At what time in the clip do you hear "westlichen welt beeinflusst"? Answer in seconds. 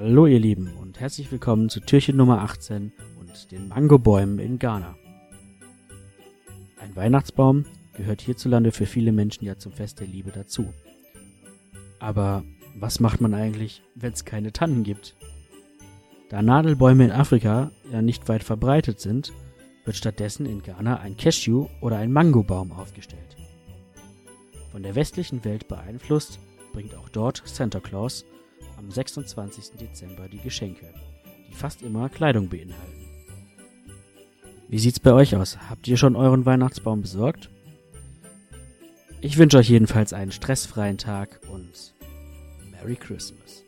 24.94-26.38